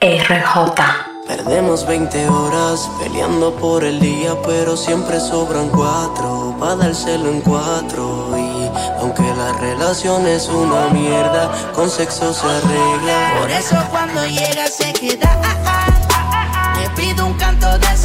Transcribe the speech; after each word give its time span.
RJ. 0.00 0.80
Perdemos 1.26 1.84
20 1.84 2.28
horas 2.28 2.88
peleando 3.00 3.52
por 3.56 3.82
el 3.82 3.98
día, 3.98 4.36
pero 4.46 4.76
siempre 4.76 5.18
sobran 5.18 5.70
cuatro. 5.70 6.56
Va 6.62 6.70
a 6.70 6.76
dárselo 6.76 7.28
en 7.28 7.40
cuatro. 7.40 8.28
Y 8.38 8.70
aunque 9.00 9.24
la 9.24 9.54
relación 9.54 10.24
es 10.28 10.48
una 10.50 10.86
mierda, 10.90 11.50
con 11.74 11.90
sexo 11.90 12.32
se 12.32 12.46
arregla. 12.46 13.40
Por 13.40 13.50
eso 13.50 13.76
cuando 13.90 14.24
llega 14.24 14.68
se 14.68 14.92
queda. 14.92 15.36
Ah, 15.42 15.56
ah. 15.66 16.74
Le 16.80 16.90
pido 16.90 17.26
un 17.26 17.34
canto 17.34 17.76
de 17.76 17.96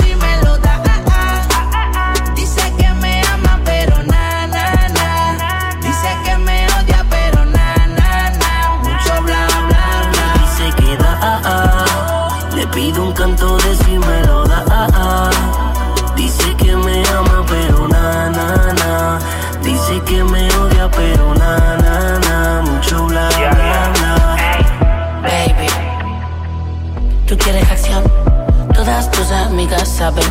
saben 30.04 30.26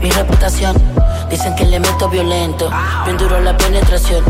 mi 0.00 0.10
reputación. 0.10 0.74
Dicen 1.28 1.54
que 1.54 1.66
le 1.66 1.78
meto 1.78 2.08
violento, 2.08 2.70
bien 3.04 3.18
duro 3.18 3.38
la 3.40 3.54
penetración. 3.54 4.24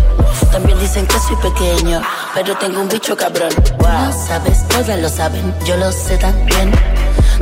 También 0.51 0.77
dicen 0.81 1.07
que 1.07 1.17
soy 1.21 1.37
pequeño, 1.37 2.03
pero 2.35 2.57
tengo 2.57 2.81
un 2.81 2.89
bicho 2.89 3.17
cabrón. 3.17 3.53
Lo 3.79 4.13
sabes, 4.27 4.67
todas 4.67 4.99
lo 4.99 5.09
saben, 5.09 5.55
yo 5.65 5.77
lo 5.77 5.93
sé 5.93 6.17
también. 6.19 6.73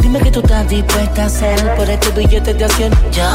Dime 0.02 0.20
que 0.20 0.30
tú 0.30 0.41
estás 0.41 0.69
dispuesta 0.69 1.23
a 1.23 1.27
hacer 1.27 1.77
por 1.77 1.88
este 1.88 2.11
billete 2.11 2.52
de 2.52 2.64
acción. 2.66 2.92
Ya, 3.11 3.33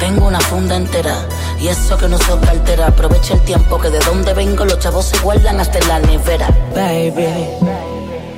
tengo 0.00 0.26
una 0.26 0.40
funda 0.40 0.74
entera. 0.74 1.14
Y 1.60 1.68
eso 1.68 1.96
que 1.96 2.08
no 2.08 2.18
soy 2.18 2.40
cartera. 2.40 2.88
Aprovecha 2.88 3.34
el 3.34 3.42
tiempo 3.42 3.78
que 3.78 3.90
de 3.90 4.00
donde 4.00 4.34
vengo 4.34 4.64
los 4.64 4.80
chavos 4.80 5.04
se 5.06 5.18
guardan 5.20 5.60
hasta 5.60 5.78
en 5.78 5.88
la 5.88 5.98
nevera. 6.00 6.48
Baby. 6.74 7.75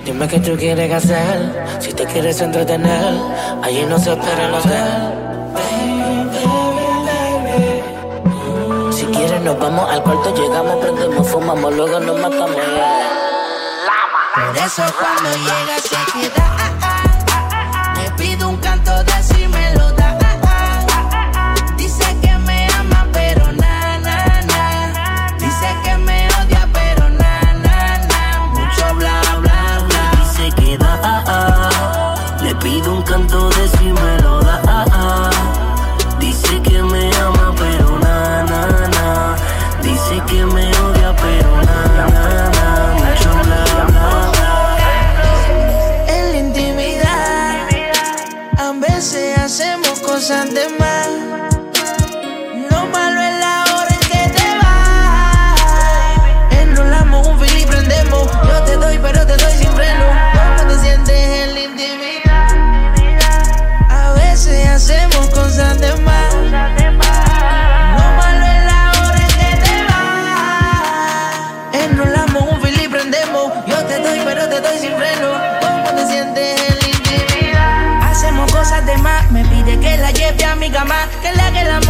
Dime 0.09 0.27
qué 0.27 0.41
tú 0.41 0.57
quieres 0.57 0.91
hacer, 0.91 1.67
si 1.81 1.93
te 1.93 2.07
quieres 2.07 2.41
entretener, 2.41 3.15
allí 3.63 3.85
no 3.85 3.99
se 3.99 4.13
espera 4.13 4.47
el 4.47 4.55
hotel. 4.55 5.13
Si 8.91 9.05
quieres 9.05 9.43
nos 9.43 9.59
vamos 9.59 9.91
al 9.91 10.03
cuarto, 10.03 10.35
llegamos, 10.35 10.77
prendemos, 10.77 11.29
fumamos, 11.29 11.75
luego 11.75 12.01
nos 12.01 12.19
matamos. 12.21 12.57
Por 14.35 14.57
eso 14.57 14.83
cuando 14.99 15.31
llega 15.31 15.79
se 15.79 15.97
queda. 16.19 16.68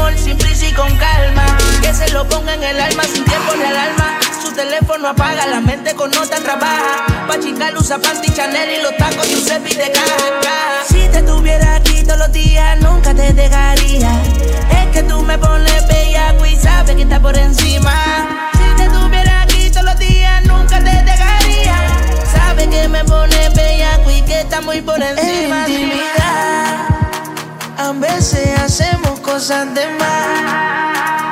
Amor 0.08 0.18
sin 0.18 0.36
prisa 0.36 0.66
y 0.66 0.72
con 0.72 0.96
calma. 0.96 1.46
Que 1.82 1.92
se 1.92 2.10
lo 2.10 2.26
ponga 2.28 2.54
en 2.54 2.62
el 2.62 2.80
alma 2.80 3.02
sin 3.04 3.24
tiempo 3.24 3.54
ni 3.56 3.64
alarma. 3.64 4.18
Su 4.42 4.52
teléfono 4.52 5.08
apaga, 5.08 5.46
la 5.46 5.60
mente 5.60 5.94
con 5.94 6.10
nota 6.10 6.36
trabaja. 6.36 7.06
Pa' 7.26 7.38
chingar 7.38 7.76
usa 7.76 7.98
panty 7.98 8.30
Chanel 8.32 8.70
y 8.78 8.82
los 8.82 8.96
tacos 8.96 9.28
Giuseppe 9.28 9.74
de 9.74 9.90
caja. 9.90 10.84
Si 10.88 11.08
te 11.08 11.22
tuviera 11.22 11.76
aquí 11.76 12.02
todos 12.04 12.18
los 12.18 12.32
días, 12.32 12.78
nunca 12.80 13.14
te 13.14 13.32
dejaría. 13.32 14.10
Es 14.70 14.86
que 14.92 15.02
tú 15.02 15.22
me 15.22 15.38
pones 15.38 15.86
bella 15.88 16.34
y 16.50 16.56
sabes 16.56 16.96
que 16.96 17.02
está 17.02 17.20
por 17.20 17.36
encima. 17.36 18.50
Si 18.52 18.82
te 18.82 18.88
tuviera 18.88 19.42
aquí 19.42 19.70
todos 19.70 19.84
los 19.86 19.98
días, 19.98 20.44
nunca 20.44 20.78
te 20.78 21.02
dejaría. 21.02 21.76
Sabe 22.32 22.68
que 22.68 22.88
me 22.88 23.04
pones 23.04 23.54
bella 23.54 24.00
y 24.10 24.22
que 24.22 24.40
está 24.40 24.60
muy 24.60 24.80
por 24.80 25.02
encima. 25.02 25.66
En 25.66 25.72
intimidad, 25.72 26.67
a 27.78 27.92
veces 27.92 28.58
hacemos 28.58 29.20
cosas 29.20 29.72
de 29.72 29.86
más. 29.98 31.27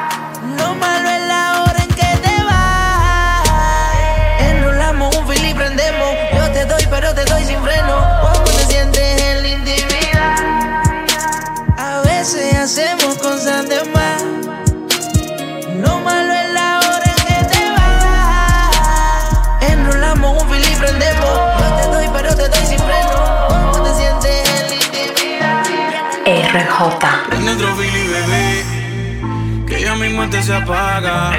Prende 26.78 27.52
otro 27.52 27.74
Billy, 27.76 28.06
bebé. 28.06 29.64
Que 29.66 29.80
ya 29.80 29.94
mi 29.94 30.10
muerte 30.10 30.42
se 30.42 30.54
apaga. 30.54 31.32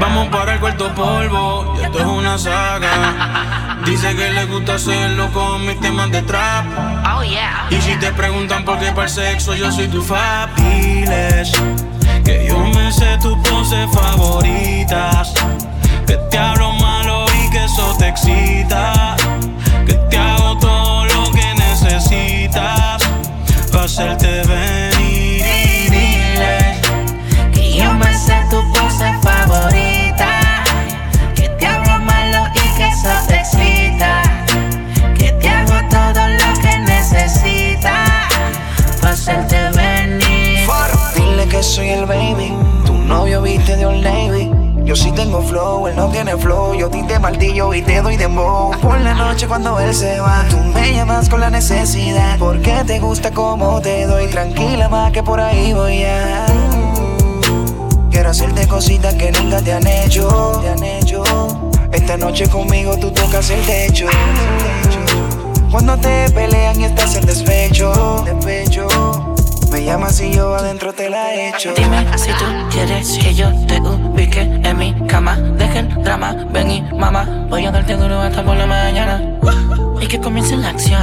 Vamos 0.00 0.28
para 0.28 0.54
el 0.54 0.60
cuarto 0.60 0.92
polvo. 0.96 1.76
Y 1.78 1.84
esto 1.84 2.00
es 2.00 2.04
una 2.04 2.36
saga. 2.36 3.78
Dice 3.86 4.16
que 4.16 4.32
le 4.32 4.46
gusta 4.46 4.74
hacerlo 4.74 5.30
con 5.32 5.64
mis 5.64 5.78
temas 5.78 6.10
de 6.10 6.22
trap. 6.22 6.64
Y 7.70 7.80
si 7.82 7.94
te 8.00 8.10
preguntan 8.12 8.64
por 8.64 8.80
qué 8.80 8.90
para 8.90 9.04
el 9.04 9.10
sexo, 9.10 9.54
yo 9.54 9.70
soy 9.70 9.86
tu 9.86 10.02
fab. 10.02 10.52
Diles 10.56 11.52
que 12.24 12.46
yo 12.48 12.58
me 12.58 12.90
sé 12.90 13.16
tus 13.22 13.38
poses 13.48 13.88
favoritas. 13.92 15.34
Que 16.04 16.16
te 16.16 16.36
hablo 16.36 16.72
malo 16.72 17.26
y 17.44 17.50
que 17.50 17.64
eso 17.64 17.94
te 17.96 18.08
excita. 18.08 19.16
Que 19.86 19.94
te 19.94 20.16
hago 20.16 20.58
todo 20.58 21.04
lo 21.04 21.30
que 21.30 21.54
necesitas. 21.54 23.02
Pa' 23.72 23.84
hacerte 23.84 24.33
tu 42.84 42.92
novio 42.92 43.40
viste 43.40 43.76
de 43.76 43.86
Old 43.86 44.04
Navy. 44.04 44.50
Yo 44.84 44.94
sí 44.94 45.10
tengo 45.12 45.40
flow, 45.40 45.88
él 45.88 45.96
no 45.96 46.08
tiene 46.08 46.36
flow. 46.36 46.74
Yo 46.74 46.90
te 46.90 47.18
martillo 47.18 47.72
y 47.72 47.80
te 47.80 48.02
doy 48.02 48.18
dembow. 48.18 48.72
Por 48.82 49.00
la 49.00 49.14
noche 49.14 49.48
cuando 49.48 49.80
él 49.80 49.94
se 49.94 50.20
va, 50.20 50.44
tú 50.50 50.58
me 50.58 50.92
llamas 50.92 51.30
con 51.30 51.40
la 51.40 51.48
necesidad. 51.48 52.38
Porque 52.38 52.84
te 52.86 52.98
gusta 52.98 53.30
como 53.30 53.80
te 53.80 54.06
doy. 54.06 54.26
Tranquila 54.26 54.90
más 54.90 55.12
que 55.12 55.22
por 55.22 55.40
ahí 55.40 55.72
voy 55.72 56.04
a. 56.04 56.44
Quiero 58.10 58.28
hacerte 58.28 58.68
cositas 58.68 59.14
que 59.14 59.32
nunca 59.32 59.62
te 59.62 59.72
han 59.72 59.86
hecho. 59.86 60.60
Te 60.60 60.68
han 60.68 60.82
hecho. 60.82 61.24
Esta 61.90 62.18
noche 62.18 62.48
conmigo 62.50 62.98
tú 62.98 63.10
tocas 63.12 63.48
el 63.48 63.62
techo. 63.62 64.06
Cuando 65.70 65.96
te 65.96 66.30
pelean 66.32 66.78
y 66.78 66.84
estás 66.84 67.16
en 67.16 67.24
despecho. 67.24 68.22
Despecho. 68.26 69.13
Me 69.74 69.84
llamas 69.84 70.20
y 70.20 70.30
yo 70.30 70.54
adentro 70.54 70.92
te 70.92 71.10
la 71.10 71.34
echo. 71.34 71.72
Dime 71.74 72.06
si 72.16 72.28
tú 72.34 72.44
quieres 72.70 73.18
que 73.18 73.34
yo 73.34 73.50
te 73.66 73.80
ubique 73.80 74.42
en 74.42 74.78
mi 74.78 74.94
cama. 75.08 75.34
Dejen 75.34 76.00
drama, 76.04 76.32
ven 76.52 76.70
y 76.70 76.82
mamá. 76.82 77.24
Voy 77.50 77.66
a 77.66 77.72
darte 77.72 77.96
duro 77.96 78.20
hasta 78.20 78.44
por 78.44 78.56
la 78.56 78.66
mañana. 78.66 79.20
Y 80.00 80.06
que 80.06 80.20
comience 80.20 80.56
la 80.56 80.68
acción. 80.68 81.02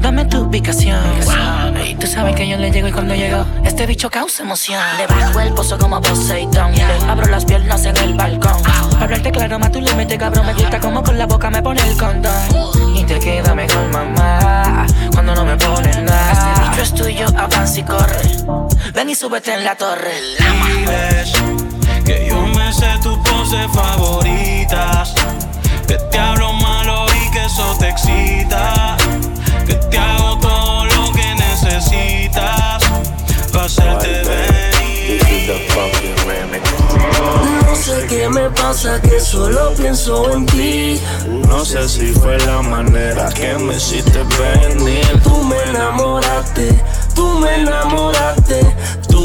Dame 0.00 0.24
tu 0.24 0.38
ubicación. 0.38 0.98
Y 1.86 1.94
tú 1.96 2.06
sabes 2.06 2.34
que 2.34 2.48
yo 2.48 2.56
le 2.56 2.70
llego 2.70 2.88
y 2.88 2.92
cuando 2.92 3.14
llego, 3.14 3.44
este 3.62 3.84
bicho 3.84 4.08
causa 4.08 4.42
emoción. 4.42 4.82
Le 4.96 5.06
bajo 5.06 5.38
el 5.40 5.52
pozo 5.52 5.76
como 5.76 6.00
Poseidon. 6.00 6.72
Le 6.74 6.82
abro 7.10 7.26
las 7.26 7.44
piernas 7.44 7.84
en 7.84 7.96
el 7.98 8.14
balcón. 8.14 8.56
Hablarte 8.98 9.30
claro, 9.30 9.58
más 9.58 9.70
tú 9.70 9.82
le 9.82 9.92
metes 9.92 10.18
cabrón. 10.18 10.46
Me 10.46 10.54
gusta 10.54 10.80
como 10.80 11.02
con 11.02 11.18
la 11.18 11.26
boca 11.26 11.50
me 11.50 11.60
pone 11.60 11.86
el 11.86 11.94
condón. 11.98 12.32
Y 12.94 13.04
y 19.08 19.14
súbete 19.14 19.54
en 19.54 19.64
la 19.64 19.76
torre. 19.76 20.12
Vives, 20.66 21.32
que 22.04 22.26
yo 22.28 22.40
me 22.46 22.72
sé 22.72 22.86
tus 23.02 23.16
poses 23.18 23.66
favoritas. 23.72 25.14
Que 25.86 25.96
te 25.96 26.18
hablo 26.18 26.52
malo 26.54 27.06
y 27.14 27.30
que 27.30 27.44
eso 27.44 27.76
te 27.78 27.88
excita. 27.88 28.96
Que 29.66 29.74
te 29.74 29.98
hago 29.98 30.38
todo 30.38 30.84
lo 30.86 31.12
que 31.12 31.34
necesitas. 31.34 32.82
Para 33.52 33.66
hacerte 33.66 34.08
venir. 34.08 34.76
No 37.66 37.76
sé 37.76 38.06
qué 38.08 38.28
me 38.28 38.50
pasa, 38.50 39.00
que 39.00 39.20
solo 39.20 39.72
pienso 39.74 40.32
en 40.32 40.46
ti. 40.46 41.00
No 41.48 41.64
sé 41.64 41.88
si 41.88 42.12
fue 42.12 42.38
la 42.38 42.62
manera 42.62 43.28
que 43.28 43.54
me 43.58 43.76
hiciste 43.76 44.18
venir. 44.38 45.22
Tú 45.22 45.42
me 45.44 45.62
enamoraste, 45.70 46.82
tú 47.14 47.38
me 47.38 47.54
enamoraste. 47.54 48.75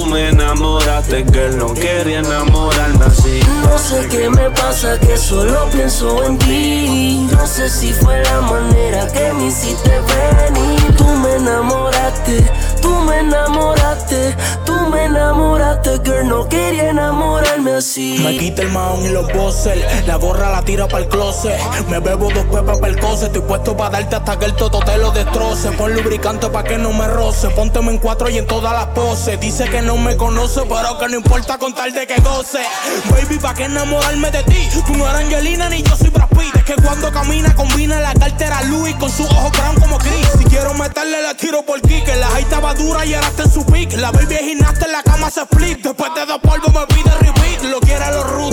Tú 0.02 0.08
me 0.08 0.30
enamoraste, 0.30 1.24
que 1.26 1.46
él 1.46 1.60
no 1.60 1.76
quería 1.76 2.20
enamorarme 2.22 3.06
así. 3.06 3.40
No 3.70 3.78
sé 3.78 4.08
qué 4.10 4.32
me 4.32 4.50
pasa, 4.50 5.00
que 5.00 5.16
solo 5.16 5.70
pienso 5.72 6.24
en 6.24 6.40
ti. 6.40 7.28
No 7.32 7.46
sé 7.46 7.70
si 7.70 7.94
fue 7.94 8.20
la 8.24 8.42
manera 8.42 9.06
que 9.12 9.32
me 9.34 9.46
hiciste 9.46 9.92
venir. 9.92 10.96
Tú 10.98 11.06
me 11.06 11.36
enamoraste, 11.36 12.52
tú 12.82 12.90
me 12.90 13.20
enamoraste, 13.20 14.36
tú 14.66 14.74
me 14.90 15.06
enamoraste, 15.06 16.00
girl. 16.04 16.28
No 16.28 16.50
quería 16.50 16.90
enamorarme 16.90 17.74
así. 17.74 18.20
Me 18.24 18.38
quita 18.38 18.64
el 18.64 18.72
maón 18.72 19.06
y 19.06 19.10
los 19.10 19.32
bosses. 19.34 20.08
La 20.08 20.16
gorra 20.16 20.50
la 20.50 20.64
tira 20.64 20.88
para 20.88 21.04
el 21.04 21.10
closet. 21.10 21.60
Me 21.90 22.00
bebo 22.00 22.32
dos 22.32 22.46
pepas 22.46 22.80
para 22.80 22.92
el 22.92 23.00
cose. 23.00 23.28
Estoy 23.28 23.42
puesto 23.42 23.78
para 23.78 23.92
darte 23.92 24.16
hasta 24.16 24.40
que 24.40 24.46
el 24.46 24.56
toto 24.56 24.80
te 24.80 24.98
lo 24.98 25.12
destroce. 25.12 25.72
Pon 25.74 25.94
lubricante 25.94 26.50
para 26.50 26.68
que 26.68 26.78
no 26.80 26.92
me 26.92 27.08
roce. 27.08 27.50
Pónteme 27.50 27.92
en 27.92 27.98
cuatro 28.00 28.30
y 28.30 28.40
en 28.40 28.48
todas 28.48 28.74
las 28.74 28.88
poses. 28.88 29.40
Dice 29.40 29.66
que 29.66 29.82
no 29.82 29.91
me 29.98 30.16
conoce, 30.16 30.62
pero 30.68 30.98
que 30.98 31.08
no 31.10 31.18
importa 31.18 31.58
con 31.58 31.74
tal 31.74 31.92
de 31.92 32.08
que 32.08 32.20
goce. 32.22 32.60
Baby, 33.10 33.40
¿pa' 33.40 33.54
qué 33.54 33.66
enamorarme 33.66 34.32
de 34.32 34.44
ti? 34.44 34.70
Tú 34.86 34.94
no 34.96 35.08
eres 35.10 35.22
Angelina 35.22 35.70
ni 35.70 35.82
yo 35.84 35.96
soy 35.96 36.10
Brad 36.10 36.30
Pitt. 36.30 36.56
Es 36.56 36.64
que 36.64 36.76
cuando 36.76 37.12
camina 37.12 37.54
combina 37.56 38.00
la 38.00 38.14
cartera 38.14 38.62
Louis 38.64 38.96
con 38.96 39.12
su 39.12 39.24
ojo 39.24 39.50
brown 39.52 39.76
como 39.80 39.98
Chris. 39.98 40.28
Si 40.38 40.46
quiero 40.46 40.74
meterle, 40.74 41.22
la 41.22 41.34
tiro 41.36 41.64
por 41.64 41.82
kick. 41.82 42.08
La 42.08 42.28
high 42.28 42.44
estaba 42.44 42.74
dura 42.74 43.06
y 43.06 43.14
ahora 43.14 43.28
está 43.28 43.44
en 43.44 43.52
su 43.52 43.66
pick. 43.66 43.94
La 43.94 44.12
baby 44.12 44.36
es 44.36 44.42
gimnasta 44.42 44.86
en 44.86 44.92
la 44.92 45.04
cama 45.04 45.30
se 45.30 45.42
split. 45.42 45.82
Después 45.82 46.12
de 46.16 46.26
dos 46.26 46.40
polvos 46.40 46.74
me 46.74 46.88
pide 46.88 47.12
repeat. 47.20 47.64
Lo 47.64 47.80
quiere 47.80 48.06
los 48.12 48.30
rutos. 48.32 48.51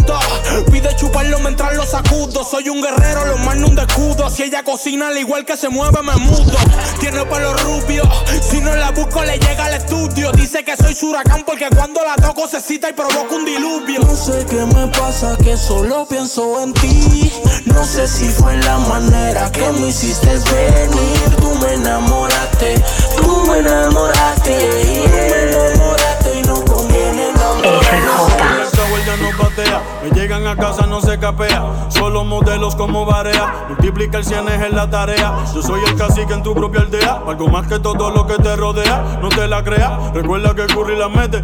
Mientras 1.49 1.75
lo 1.77 1.87
sacudo. 1.87 2.45
Soy 2.45 2.69
un 2.69 2.83
guerrero, 2.83 3.25
lo 3.25 3.39
mando 3.39 3.69
un 3.69 3.79
escudo. 3.79 4.29
Si 4.29 4.43
ella 4.43 4.63
cocina 4.63 5.09
al 5.09 5.17
igual 5.17 5.47
que 5.47 5.57
se 5.57 5.71
mueve, 5.71 6.03
me 6.03 6.15
mudo. 6.17 6.59
Tiene 7.01 7.25
pelo 7.25 7.55
rubio. 7.55 8.03
Si 8.43 8.61
no 8.61 8.77
la 8.77 8.91
busco, 8.91 9.25
le 9.25 9.39
llega 9.39 9.65
al 9.65 9.73
estudio. 9.73 10.31
Dice 10.33 10.63
que 10.63 10.77
soy 10.77 10.95
su 10.95 11.09
huracán 11.09 11.45
porque 11.47 11.71
cuando 11.75 12.03
la 12.05 12.17
toco 12.17 12.47
se 12.47 12.61
cita 12.61 12.91
y 12.91 12.93
provoca 12.93 13.35
un 13.35 13.47
diluvio. 13.47 14.01
No 14.01 14.15
sé 14.15 14.45
qué 14.45 14.67
me 14.67 14.89
pasa, 14.89 15.39
que 15.43 15.57
solo 15.57 16.07
pienso 16.07 16.63
en 16.63 16.75
ti. 16.75 17.33
No 17.65 17.83
sé 17.83 18.07
si 18.07 18.29
fue 18.29 18.55
la 18.59 18.77
manera 18.81 19.51
que 19.51 19.73
me 19.73 19.89
hiciste 19.89 20.29
venir. 20.29 21.37
Tú 21.41 21.55
me 21.63 21.73
enamoraste, 21.73 22.75
tú 23.23 23.47
me 23.47 23.61
enamoraste, 23.61 24.53
tú 24.53 25.11
me 25.11 25.43
enamoraste 25.49 26.39
y 26.41 26.43
no 26.43 26.63
conviene 26.67 27.31
enamorar. 27.31 28.61
Esta 28.65 28.68
vuelta 28.91 29.17
no 29.17 29.31
patea, 29.37 29.83
me 30.03 30.11
llegan 30.11 30.47
a 30.47 30.57
casa 30.57 30.87
no 30.87 31.01
se 31.01 31.19
capea. 31.19 31.63
Solo 31.89 32.25
modelos 32.25 32.75
como 32.77 33.05
Barea, 33.05 33.67
multiplica 33.69 34.19
el 34.19 34.25
cienes 34.25 34.63
en 34.63 34.75
la 34.75 34.89
tarea. 34.89 35.35
Yo 35.55 35.63
soy 35.63 35.81
el 35.85 35.97
cacique 35.97 36.33
en 36.33 36.43
tu 36.43 36.55
propia 36.55 36.83
aldea, 36.83 37.23
algo 37.27 37.49
más 37.49 37.67
que 37.67 37.79
todo 37.79 38.11
lo 38.11 38.27
que 38.27 38.37
te 38.37 38.57
rodea. 38.57 39.19
No 39.23 39.29
te 39.29 39.47
la 39.49 39.63
creas, 39.63 40.13
recuerda 40.13 40.55
que 40.55 40.67
Curry 40.67 40.97
la 40.97 41.09
mete. 41.09 41.43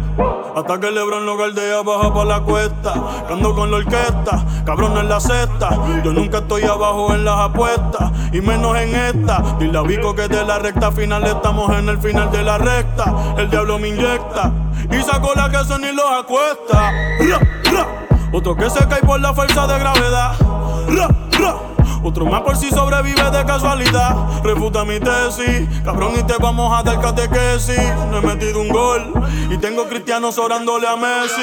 Hasta 0.55 0.79
que 0.79 0.89
Lebron 0.89 1.25
lo 1.25 1.37
galdea, 1.37 1.81
baja 1.81 2.13
pa' 2.13 2.25
la 2.25 2.39
cuesta. 2.39 2.93
Cando 3.27 3.53
con 3.53 3.71
la 3.71 3.77
orquesta, 3.77 4.45
cabrón 4.65 4.97
en 4.97 5.09
la 5.09 5.19
cesta. 5.19 5.69
Yo 6.03 6.13
nunca 6.13 6.37
estoy 6.39 6.63
abajo 6.63 7.13
en 7.13 7.25
las 7.25 7.37
apuestas, 7.37 8.11
y 8.31 8.39
menos 8.39 8.77
en 8.77 8.95
esta. 8.95 9.43
Dile 9.59 9.77
a 9.77 9.81
Vico 9.81 10.15
que 10.15 10.27
de 10.27 10.45
la 10.45 10.59
recta 10.59 10.91
final 10.91 11.25
estamos 11.25 11.77
en 11.77 11.89
el 11.89 11.97
final 11.97 12.31
de 12.31 12.43
la 12.43 12.57
recta. 12.57 13.13
El 13.37 13.49
diablo 13.49 13.77
me 13.79 13.89
inyecta, 13.89 14.51
y 14.91 15.01
saco 15.01 15.33
la 15.35 15.49
que 15.49 15.57
eso 15.57 15.77
ni 15.77 15.91
los 15.91 16.09
acuesta. 16.09 16.91
Ra, 17.19 17.39
ra. 17.71 17.87
Otro 18.31 18.55
que 18.55 18.69
se 18.69 18.85
cae 18.87 19.01
por 19.01 19.19
la 19.19 19.33
fuerza 19.33 19.67
de 19.67 19.79
gravedad. 19.79 20.35
Ra, 20.89 21.07
ra. 21.39 21.55
Otro 22.03 22.25
más 22.25 22.41
por 22.41 22.55
si 22.55 22.69
sobrevive 22.69 23.31
de 23.31 23.45
casualidad. 23.45 24.15
Refuta 24.43 24.85
mi 24.85 24.99
tesis, 24.99 25.67
cabrón, 25.83 26.13
y 26.19 26.23
te 26.23 26.35
vamos 26.37 26.71
a 26.77 26.83
dar 26.83 27.01
catequesis. 27.01 27.81
No 28.11 28.17
he 28.17 28.21
metido 28.21 28.61
un 28.61 28.69
gol 28.69 29.11
y 29.49 29.57
tengo 29.57 29.87
cristianos 29.87 30.37
orándole 30.37 30.87
a 30.87 30.95
Messi. 30.95 31.41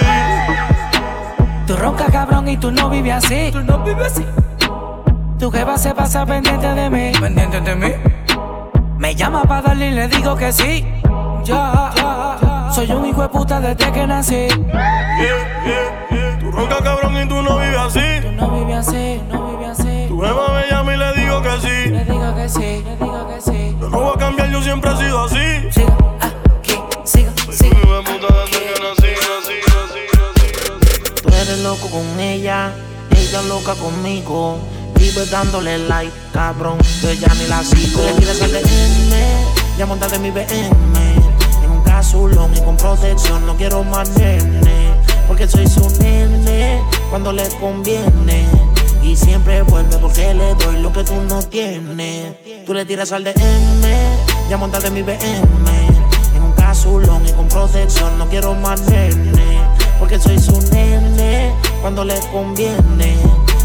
Tú 1.67 1.77
ronca 1.77 2.07
cabrón 2.07 2.49
y 2.49 2.57
tú 2.57 2.71
no 2.71 2.89
vives 2.91 3.25
así. 3.25 3.51
Tú 3.51 3.61
no 3.63 3.79
vives 3.79 4.13
así. 4.13 4.27
Tu 5.39 5.51
jeva 5.51 5.77
se 5.77 5.93
pasa 5.95 6.25
pendiente 6.25 6.69
de 6.69 6.89
mí. 6.89 7.13
Pendiente 7.19 7.61
de 7.61 7.75
mí. 7.75 7.93
Me 8.99 9.17
llama 9.17 9.43
para 9.43 9.63
darle 9.63 9.89
y 9.89 9.91
le 9.91 10.07
digo 10.07 10.37
que 10.37 10.53
sí. 10.53 10.87
Ya, 11.43 11.91
ya, 11.97 12.37
ya. 12.41 12.62
Soy 12.75 12.91
un 12.91 13.05
hijo 13.07 13.23
de 13.23 13.29
puta 13.29 13.61
desde 13.61 13.93
que 13.93 14.07
nací. 14.07 14.35
Yeah, 14.35 14.49
yeah, 15.67 16.07
yeah. 16.11 16.39
Tú 16.41 16.51
ronca 16.51 16.79
cabrón 16.83 17.17
y 17.23 17.29
tú 17.29 17.43
no 17.43 17.59
vives 17.59 17.77
así. 17.79 18.01
Tú 18.23 18.33
no 18.33 18.51
vives 18.51 18.89
así, 18.89 19.21
no 19.31 19.51
vives 19.51 19.79
así. 19.81 20.07
Tu 20.09 20.21
jeva 20.21 20.49
me 20.55 20.71
llama 20.71 20.95
y 20.95 20.99
le 20.99 21.13
digo 21.13 21.43
que 21.43 21.51
sí. 21.61 21.91
Le 21.91 22.05
digo 22.05 22.35
que 22.35 22.49
sí, 22.49 22.85
le 22.85 22.97
digo 22.97 23.29
que 23.29 23.41
sí. 23.41 23.77
Yo 23.79 23.89
no 23.91 24.01
voy 24.01 24.13
a 24.17 24.19
cambiar, 24.19 24.51
yo 24.51 24.63
siempre 24.63 24.91
he 24.91 24.97
sido 24.97 25.25
así. 25.25 25.71
Sigo 25.71 26.17
aquí, 26.21 26.75
sigo, 27.05 27.31
Soy 27.45 27.55
sigo. 27.57 27.75
un 27.77 27.83
hijo 27.83 27.97
de 27.97 28.03
puta 28.03 28.35
desde 28.35 28.59
que 28.59 28.81
nací, 28.81 29.11
nací, 29.21 29.55
nací, 29.69 30.01
nací, 30.17 30.47
nací. 31.05 31.23
Tú 31.23 31.29
eres 31.29 31.59
loco 31.59 31.89
con 31.91 32.21
ella, 32.21 32.73
ella 33.11 33.43
loca 33.43 33.75
conmigo. 33.75 34.59
Vive 34.95 35.27
dándole 35.27 35.79
like, 35.79 36.13
cabrón, 36.33 36.79
que 37.01 37.17
ya 37.19 37.29
ni 37.35 37.47
la 37.49 37.63
sigo. 37.63 38.03
Le 38.03 38.13
quieres 38.13 38.41
al 38.41 38.51
DM, 38.51 39.77
ya 39.77 39.85
montate 39.85 40.19
mi 40.19 40.31
BM. 40.31 40.73
Casulón 42.03 42.51
y 42.57 42.61
con 42.63 42.77
protección, 42.77 43.47
no 43.47 43.57
quiero 43.57 43.85
más 43.85 44.11
nene. 44.19 44.91
Porque 45.29 45.47
soy 45.47 45.69
su 45.69 45.89
nene 46.01 46.83
cuando 47.11 47.33
le 47.33 47.49
conviene. 47.61 48.45
Y 49.05 49.15
siempre 49.15 49.63
vuelve 49.63 49.97
porque 49.99 50.35
le 50.35 50.53
doy 50.57 50.81
lo 50.81 50.93
que 50.93 51.05
tú 51.05 51.15
no 51.29 51.41
tienes. 51.45 52.35
Tú 52.67 52.75
le 52.75 52.85
tiras 52.85 53.13
al 53.13 53.23
DM, 53.23 53.33
ya 54.51 54.57
montate 54.57 54.91
mi 54.91 55.03
BM. 55.03 55.17
En 56.35 56.43
un 56.43 56.51
casulón 56.57 57.25
y 57.25 57.31
con 57.35 57.47
protección, 57.47 58.19
no 58.19 58.29
quiero 58.29 58.53
más 58.55 58.81
nene. 58.81 59.61
Porque 60.01 60.19
soy 60.19 60.41
su 60.41 60.61
nene 60.73 61.53
cuando 61.83 62.05
le 62.05 62.19
conviene. 62.33 63.17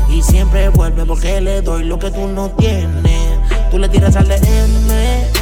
Y 0.09 0.21
siempre 0.21 0.69
vuelve 0.69 1.07
porque 1.07 1.41
le 1.41 1.63
doy 1.63 1.85
lo 1.85 1.97
que 1.97 2.11
tú 2.11 2.27
no 2.27 2.51
tienes. 2.51 3.39
Tú 3.71 3.79
le 3.79 3.89
tiras 3.89 4.15
al 4.15 4.27
DM. 4.27 5.36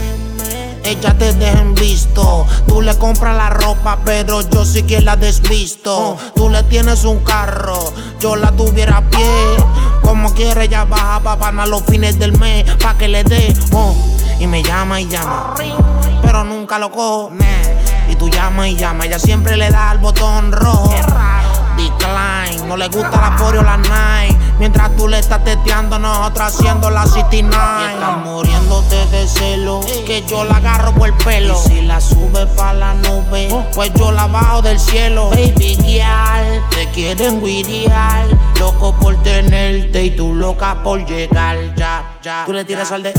Ella 0.85 1.17
te 1.17 1.33
deja 1.33 1.59
en 1.59 1.73
visto. 1.73 2.45
Tú 2.67 2.81
le 2.81 2.95
compras 2.97 3.35
la 3.35 3.49
ropa, 3.49 3.97
pero 4.05 4.41
yo 4.49 4.65
sí 4.65 4.83
que 4.83 5.01
la 5.01 5.15
desvisto. 5.15 6.15
Tú 6.35 6.49
le 6.49 6.61
tienes 6.63 7.03
un 7.05 7.19
carro, 7.19 7.91
yo 8.19 8.35
la 8.35 8.51
tuviera 8.51 8.97
a 8.97 9.09
pie. 9.09 9.57
Como 10.03 10.33
quiere, 10.33 10.65
ella 10.65 10.85
baja 10.85 11.19
pa' 11.21 11.37
panar 11.37 11.67
los 11.67 11.83
fines 11.83 12.19
del 12.19 12.37
mes, 12.37 12.65
pa' 12.75 12.95
que 12.97 13.07
le 13.07 13.23
dé. 13.23 13.53
oh. 13.73 13.95
Y 14.39 14.47
me 14.47 14.61
llama 14.61 14.99
y 15.01 15.07
llama, 15.07 15.55
pero 16.21 16.43
nunca 16.43 16.77
lo 16.77 16.91
cojo. 16.91 17.31
Y 18.09 18.15
tú 18.15 18.29
llamas 18.29 18.67
y 18.67 18.75
llamas, 18.75 19.07
ella 19.07 19.17
siempre 19.17 19.57
le 19.57 19.69
da 19.71 19.89
al 19.89 19.97
botón 19.97 20.51
rojo. 20.51 20.93
No 22.65 22.77
le 22.77 22.87
gusta 22.87 23.11
la 23.11 23.37
Foreo 23.37 23.61
la 23.61 23.75
Nike. 23.75 24.37
Mientras 24.57 24.95
tú 24.95 25.05
le 25.05 25.19
estás 25.19 25.43
teteando, 25.43 25.99
nosotros 25.99 26.55
haciendo 26.55 26.89
la 26.89 27.05
69. 27.05 27.43
Y 27.81 27.93
estás 27.93 28.17
muriéndote 28.23 29.05
de 29.07 29.27
celo, 29.27 29.81
que 30.05 30.23
yo 30.25 30.45
la 30.45 30.55
agarro 30.55 30.93
por 30.93 31.09
el 31.09 31.13
pelo. 31.15 31.59
Y 31.65 31.67
si 31.67 31.81
la 31.81 31.99
sube 31.99 32.45
pa' 32.55 32.71
la 32.73 32.93
nube, 32.93 33.49
pues 33.73 33.91
yo 33.95 34.13
la 34.13 34.27
bajo 34.27 34.61
del 34.61 34.79
cielo. 34.79 35.29
Baby 35.31 35.77
girl, 35.83 36.63
te 36.69 36.87
quieren 36.91 37.43
guiriar. 37.43 38.27
Loco 38.61 38.95
por 38.95 39.21
tenerte 39.21 40.05
y 40.05 40.11
tú 40.11 40.33
loca 40.33 40.81
por 40.83 41.05
llegar. 41.05 41.57
Ya, 41.75 42.17
ya. 42.23 42.43
Tú 42.45 42.53
le 42.53 42.63
tiras 42.63 42.93
al 42.93 43.03
DM, 43.03 43.13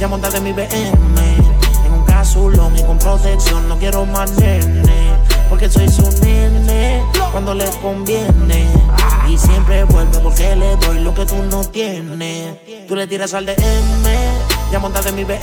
ya 0.00 0.08
montate 0.08 0.40
mi 0.40 0.52
BM. 0.52 1.36
En 1.84 1.92
un 1.92 2.04
casulón 2.04 2.76
y 2.76 2.82
con 2.82 2.98
protección, 2.98 3.68
no 3.68 3.78
quiero 3.78 4.04
más 4.06 4.32
nene. 4.32 5.14
Porque 5.48 5.70
soy 5.70 5.88
su 5.88 6.02
nene 6.20 6.65
cuando 7.36 7.52
le 7.52 7.66
conviene. 7.82 8.66
Y 9.28 9.36
siempre 9.36 9.84
vuelve 9.84 10.18
porque 10.20 10.56
le 10.56 10.74
doy 10.76 11.00
lo 11.00 11.12
que 11.12 11.26
tú 11.26 11.36
no 11.50 11.62
tienes. 11.64 12.56
Tú 12.88 12.96
le 12.96 13.06
tiras 13.06 13.34
al 13.34 13.44
DM, 13.44 13.54
ya 14.72 14.78
montaste 14.78 15.12
mi 15.12 15.22
BM. 15.22 15.38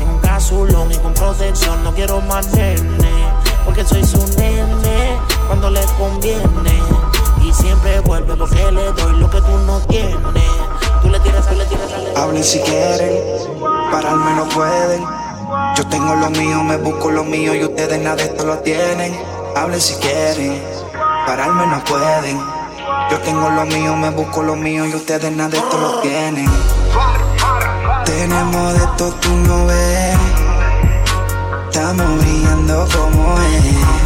En 0.00 0.08
un 0.08 0.18
casulón 0.20 0.90
y 0.90 0.96
con 0.96 1.12
protección, 1.12 1.84
no 1.84 1.92
quiero 1.92 2.22
más 2.22 2.50
nene. 2.54 3.12
Porque 3.66 3.84
soy 3.84 4.02
su 4.06 4.26
nene 4.38 5.18
cuando 5.48 5.68
le 5.68 5.82
conviene. 5.98 6.72
Y 7.44 7.52
siempre 7.52 8.00
vuelve 8.00 8.34
porque 8.34 8.72
le 8.72 8.90
doy 8.92 9.18
lo 9.18 9.28
que 9.28 9.40
tú 9.42 9.58
no 9.66 9.80
tienes. 9.80 10.16
Tú 11.02 11.10
le 11.10 11.20
tiras, 11.20 11.46
tú 11.46 11.56
le 11.56 11.66
tiras 11.66 11.92
al 11.92 12.16
Hablen 12.16 12.42
si 12.42 12.58
quieren, 12.60 13.18
pararme 13.92 14.32
no 14.34 14.48
pueden. 14.48 15.04
Yo 15.76 15.86
tengo 15.88 16.14
lo 16.14 16.30
mío, 16.30 16.62
me 16.62 16.78
busco 16.78 17.10
lo 17.10 17.22
mío 17.22 17.54
y 17.54 17.64
ustedes 17.64 18.00
nada 18.00 18.16
de 18.16 18.22
esto 18.22 18.46
lo 18.46 18.58
tienen. 18.60 19.39
Hablen 19.56 19.80
si 19.80 19.94
quieren, 19.96 20.62
pararme 21.26 21.66
no 21.66 21.82
pueden. 21.84 22.38
Yo 23.10 23.18
tengo 23.20 23.48
lo 23.50 23.66
mío, 23.66 23.96
me 23.96 24.10
busco 24.10 24.42
lo 24.42 24.56
mío 24.56 24.86
y 24.86 24.94
ustedes 24.94 25.30
nada 25.32 25.50
de 25.50 25.58
esto 25.58 25.78
lo 25.78 26.00
tienen. 26.00 26.48
Tenemos 28.04 28.72
de 28.74 28.78
esto, 28.78 29.14
tú 29.20 29.36
no 29.36 29.66
ves. 29.66 30.16
Estamos 31.68 32.18
brillando 32.18 32.88
como 32.92 33.38
es. 33.40 33.99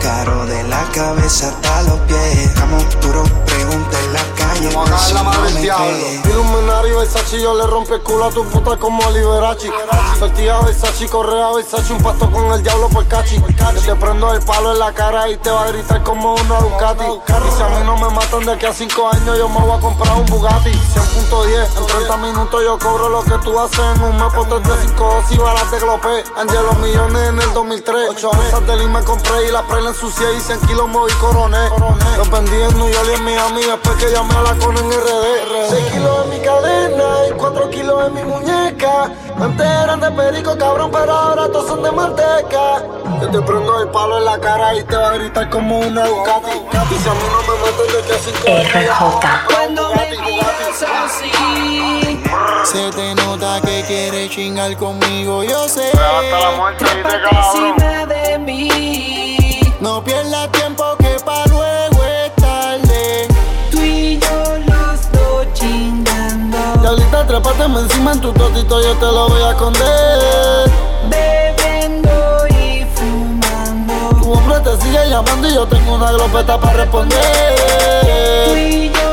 Caro 0.00 0.46
de 0.46 0.62
la 0.64 0.82
cabeza 0.92 1.48
hasta 1.48 1.82
los 1.82 1.98
pies. 2.00 2.38
Estamos 2.38 2.84
duros, 3.00 3.28
pregunta 3.44 3.98
en 4.00 4.12
la 4.12 4.22
calle. 4.36 4.72
Como 4.72 4.94
a 4.94 4.98
si 4.98 5.14
la 5.14 5.22
no 5.22 5.30
mano 5.30 5.44
del 5.44 5.62
diablo. 5.62 5.96
Illuminati 6.24 6.90
Versace, 6.90 7.40
yo 7.40 7.54
le 7.54 7.66
rompe 7.66 7.94
el 7.94 8.02
culo 8.02 8.24
a 8.24 8.30
tu 8.30 8.44
puta 8.44 8.76
como 8.76 9.10
Liberace. 9.10 9.70
Sortija 10.18 10.60
Versace, 10.60 11.08
correa 11.08 11.52
Versace, 11.52 11.92
un 11.92 12.02
pacto 12.02 12.30
con 12.30 12.52
el 12.52 12.62
diablo 12.62 12.88
por 12.88 13.06
cachi. 13.06 13.40
Que 13.40 13.80
te 13.80 13.94
prendo 13.96 14.32
el 14.32 14.40
palo 14.40 14.72
en 14.72 14.78
la 14.78 14.92
cara 14.92 15.28
y 15.28 15.36
te 15.36 15.50
va 15.50 15.64
a 15.64 15.68
gritar 15.68 16.02
como 16.02 16.34
una 16.34 16.60
Ducati. 16.60 17.04
Y 17.04 17.56
si 17.56 17.62
a 17.62 17.68
mí 17.68 17.84
no 17.84 17.96
me 17.96 18.14
matan 18.14 18.44
de 18.44 18.52
aquí 18.52 18.66
a 18.66 18.72
5 18.72 19.08
años, 19.12 19.38
yo 19.38 19.48
me 19.48 19.60
voy 19.60 19.76
a 19.76 19.80
comprar 19.80 20.16
un 20.16 20.26
Bugatti. 20.26 20.70
100.10, 20.70 21.78
en 21.78 21.86
30 21.86 22.16
minutos 22.18 22.62
yo 22.64 22.78
cobro 22.78 23.08
lo 23.08 23.22
que 23.24 23.36
tú 23.44 23.58
haces 23.58 23.78
en 23.78 24.02
un 24.02 24.16
mes. 24.16 24.32
Por 24.32 24.62
de 24.62 24.88
5 24.88 25.24
y 25.30 25.36
balas 25.38 25.70
de 25.70 25.78
glopé. 25.80 26.24
Angelo 26.36 26.72
millones 26.74 27.28
en 27.28 27.40
el 27.40 27.52
2003. 27.52 28.10
8 28.10 28.30
onzas 28.30 28.66
de 28.66 28.86
me 28.86 29.02
compré 29.02 29.48
y 29.48 29.50
la 29.86 29.92
ensucié 29.92 30.26
y 30.36 30.40
100 30.40 30.60
kilos 30.62 30.88
moví 30.88 31.12
coroné. 31.14 31.68
Los 32.16 32.28
vendí 32.28 32.60
en 32.60 32.76
New 32.76 32.88
York 32.88 33.08
y 33.08 33.14
en 33.14 33.24
Miami 33.24 33.62
después 33.62 33.96
que 33.96 34.10
llamé 34.10 34.34
a 34.34 34.42
la 34.42 34.54
con 34.56 34.76
en 34.76 34.90
RD. 34.90 35.70
6 35.70 35.84
kilos 35.92 36.24
en 36.24 36.30
mi 36.30 36.44
cadena 36.44 37.04
y 37.28 37.32
4 37.32 37.70
kilos 37.70 38.06
en 38.06 38.14
mi 38.14 38.24
muñeca. 38.24 39.12
Antes 39.40 39.66
eran 39.66 40.00
de 40.00 40.10
perico, 40.10 40.58
cabrón, 40.58 40.90
pero 40.90 41.12
ahora 41.12 41.46
todos 41.52 41.68
son 41.68 41.84
de 41.84 41.92
manteca. 41.92 42.82
Yo 43.20 43.28
te 43.30 43.40
prendo 43.42 43.80
el 43.80 43.88
palo 43.90 44.18
en 44.18 44.24
la 44.24 44.40
cara 44.40 44.74
y 44.74 44.82
te 44.82 44.96
va 44.96 45.10
a 45.10 45.14
gritar 45.14 45.48
como 45.50 45.78
una 45.78 46.04
Ducati. 46.04 46.50
Y 46.50 46.98
si 46.98 47.08
a 47.08 47.12
mí 47.12 47.20
no 47.30 47.42
me 47.42 47.54
matan 47.60 47.86
de 47.86 48.02
que 48.08 48.14
a 48.14 48.18
5 48.18 48.88
RJ. 48.90 49.54
Cuando 49.54 49.94
me 49.94 50.10
miras 50.26 50.82
así, 51.04 52.24
Se 52.64 52.90
te 52.90 53.14
nota 53.14 53.60
que 53.60 53.84
quieres 53.86 54.30
chingar 54.30 54.76
conmigo, 54.76 55.44
yo 55.44 55.68
sé. 55.68 55.90
Hasta 55.90 56.40
la 56.40 56.56
muerte 56.56 56.84
y 56.84 57.02
te 57.02 57.20
cabrón. 57.22 58.08
de 58.08 58.38
mí. 58.38 59.15
No 59.86 60.02
pierdas 60.02 60.50
tiempo 60.50 60.82
que 60.98 61.16
pa' 61.24 61.44
luego 61.46 62.04
es 62.04 62.34
tarde. 62.34 63.28
Tú 63.70 63.80
y 63.80 64.18
yo 64.18 64.58
los 64.66 65.12
dos 65.12 65.46
chingando. 65.54 66.58
Diablita, 66.80 67.24
trépateme 67.24 67.78
encima 67.78 68.14
en 68.14 68.20
tu 68.20 68.32
totito, 68.32 68.82
yo 68.82 68.94
te 68.94 69.06
lo 69.06 69.28
voy 69.28 69.40
a 69.42 69.50
esconder. 69.50 70.70
Bebiendo 71.08 72.10
y 72.48 72.84
fumando. 72.96 74.16
Tu 74.20 74.32
hombre 74.32 74.58
te 74.58 74.76
sigue 74.82 75.08
llamando 75.08 75.48
y 75.48 75.54
yo 75.54 75.64
tengo 75.68 75.94
una 75.94 76.10
glopeta 76.10 76.58
para 76.58 76.72
Tú 76.72 76.78
responder. 76.80 78.58
y 78.58 78.90
yo 78.90 79.05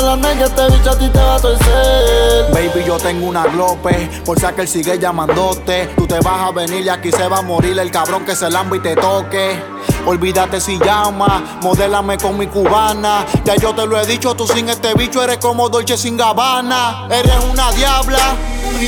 la 0.00 0.16
negra, 0.16 0.46
este 0.46 0.66
bicho 0.70 0.90
a 0.90 0.98
ti 0.98 1.08
te 1.08 1.18
va 1.18 1.36
a 1.36 1.40
torcer. 1.40 2.52
Baby, 2.52 2.84
yo 2.86 2.96
tengo 2.98 3.26
una 3.26 3.44
glope, 3.46 4.10
por 4.24 4.38
si 4.38 4.46
aquel 4.46 4.68
sigue 4.68 4.98
llamándote. 4.98 5.86
Tú 5.96 6.06
te 6.06 6.20
vas 6.20 6.48
a 6.48 6.50
venir 6.52 6.84
y 6.84 6.88
aquí 6.88 7.10
se 7.10 7.26
va 7.28 7.38
a 7.38 7.42
morir 7.42 7.78
el 7.78 7.90
cabrón 7.90 8.24
que 8.24 8.34
se 8.34 8.50
lamba 8.50 8.76
y 8.76 8.80
te 8.80 8.94
toque. 8.94 9.62
Olvídate 10.06 10.60
si 10.60 10.78
llama, 10.78 11.58
modélame 11.62 12.18
con 12.18 12.36
mi 12.36 12.46
cubana. 12.46 13.24
Ya 13.44 13.56
yo 13.56 13.74
te 13.74 13.86
lo 13.86 13.98
he 13.98 14.06
dicho, 14.06 14.34
tú 14.34 14.46
sin 14.46 14.68
este 14.68 14.94
bicho 14.94 15.22
eres 15.22 15.38
como 15.38 15.68
Dolce 15.68 15.96
sin 15.96 16.16
Gabbana. 16.16 17.06
Eres 17.10 17.36
una 17.50 17.72
diabla. 17.72 18.23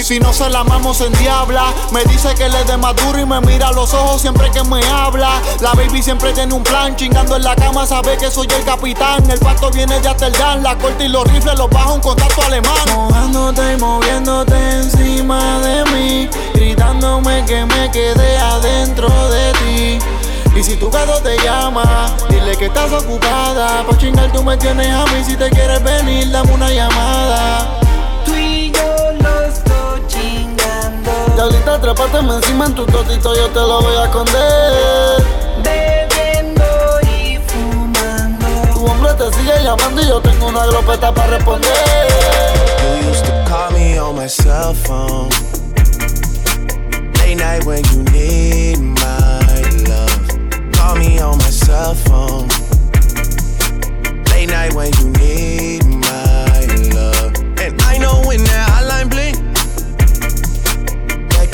Si 0.04 0.20
no 0.20 0.32
se 0.32 0.48
la 0.50 0.60
amamos 0.60 1.00
en 1.00 1.12
diabla, 1.14 1.72
me 1.90 2.04
dice 2.04 2.34
que 2.34 2.48
le 2.48 2.64
dé 2.64 2.76
más 2.76 2.94
duro 2.96 3.18
y 3.18 3.24
me 3.24 3.40
mira 3.40 3.68
a 3.68 3.72
los 3.72 3.92
ojos 3.94 4.20
siempre 4.20 4.50
que 4.50 4.62
me 4.62 4.80
habla. 4.86 5.40
La 5.60 5.72
baby 5.72 6.02
siempre 6.02 6.32
tiene 6.32 6.54
un 6.54 6.62
plan, 6.62 6.94
chingando 6.94 7.34
en 7.34 7.42
la 7.42 7.56
cama, 7.56 7.86
sabe 7.86 8.16
que 8.16 8.30
soy 8.30 8.46
el 8.56 8.64
capitán. 8.64 9.28
El 9.28 9.40
pasto 9.40 9.70
viene 9.70 9.98
de 9.98 10.08
Amsterdam, 10.08 10.62
la 10.62 10.76
corte 10.76 11.06
y 11.06 11.08
los 11.08 11.24
rifles 11.32 11.58
los 11.58 11.68
bajo 11.70 11.94
un 11.94 12.00
contacto 12.00 12.42
alemán. 12.42 12.76
Mojándote 12.94 13.72
y 13.72 13.76
moviéndote 13.78 14.70
encima 14.76 15.58
de 15.60 15.84
mí, 15.90 16.30
gritándome 16.54 17.44
que 17.46 17.64
me 17.64 17.90
quedé 17.90 18.36
adentro 18.38 19.08
de 19.30 19.52
ti. 19.54 19.98
Y 20.54 20.62
si 20.62 20.76
tu 20.76 20.90
gato 20.90 21.20
te 21.22 21.36
llama, 21.42 22.14
dile 22.28 22.56
que 22.56 22.66
estás 22.66 22.92
ocupada. 22.92 23.84
Pa' 23.88 23.98
chingar 23.98 24.30
tú 24.30 24.44
me 24.44 24.56
tienes 24.56 24.88
a 24.88 25.04
mí, 25.06 25.24
si 25.24 25.36
te 25.36 25.50
quieres 25.50 25.82
venir, 25.82 26.30
dame 26.30 26.52
una 26.52 26.70
llamada. 26.70 27.85
Diablita, 31.36 31.78
trépateme 31.78 32.34
encima 32.36 32.64
en 32.64 32.74
tu 32.74 32.86
totito, 32.86 33.36
yo 33.36 33.46
te 33.50 33.60
lo 33.60 33.82
voy 33.82 33.94
a 33.94 34.04
esconder. 34.04 35.22
Bebiendo 35.62 36.64
y 37.02 37.38
fumando. 37.46 38.46
Tu 38.72 38.86
hombre 38.86 39.12
te 39.12 39.30
sigue 39.34 39.62
llamando 39.62 40.00
y 40.00 40.06
yo 40.08 40.18
tengo 40.22 40.46
una 40.48 40.64
glopeta 40.64 41.12
para 41.12 41.36
responder. 41.36 41.70
You 43.02 43.10
used 43.10 43.26
to 43.26 43.44
call 43.46 43.70
me 43.72 43.98
on 43.98 44.16
my 44.16 44.26
cell 44.26 44.72
phone. 44.72 45.28
Late 47.18 47.36
night 47.36 47.64
when 47.66 47.84
you 47.92 48.02
need 48.12 48.78
my 48.78 49.60
love. 49.88 50.72
Call 50.72 50.96
me 50.96 51.20
on 51.20 51.36
my 51.36 51.50
cell 51.50 51.94
phone. 51.94 52.48
Late 54.30 54.48
night 54.48 54.72
when 54.72 54.90
you 55.00 55.10
need 55.20 55.84
my 55.84 56.64
love. 56.94 57.34
And 57.60 57.78
I 57.82 57.98
know 57.98 58.22
when 58.26 58.42
that 58.44 58.70
hotline 58.70 59.10
blink, 59.10 59.36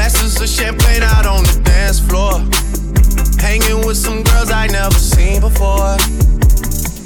Glasses 0.00 0.40
of 0.40 0.48
champagne 0.48 1.02
out 1.02 1.26
on 1.26 1.44
the 1.44 1.60
dance 1.62 2.00
floor. 2.00 2.40
Hanging 3.38 3.86
with 3.86 3.98
some 3.98 4.22
girls 4.22 4.50
I 4.50 4.66
never 4.66 4.94
seen 4.94 5.42
before. 5.42 5.98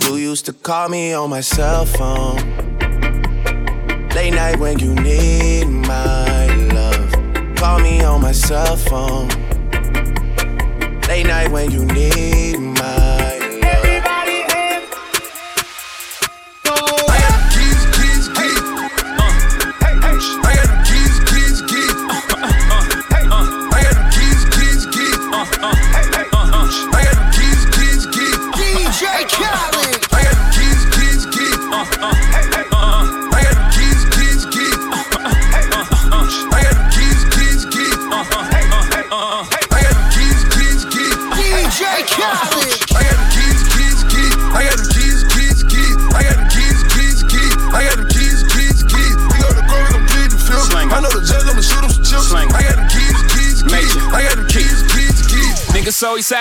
You 0.06 0.14
used 0.14 0.46
to 0.46 0.52
call 0.52 0.88
me 0.88 1.12
on 1.12 1.28
my 1.28 1.40
cell 1.40 1.86
phone. 1.86 2.36
Late 4.14 4.34
night 4.34 4.60
when 4.60 4.78
you 4.78 4.94
need 4.94 5.64
my 5.64 6.46
love. 6.72 7.56
Call 7.56 7.80
me 7.80 8.00
on 8.04 8.22
my 8.22 8.30
cell 8.30 8.76
phone. 8.76 9.26
Late 11.08 11.26
night 11.26 11.50
when 11.50 11.72
you 11.72 11.84
need 11.86 12.58
my 12.58 12.73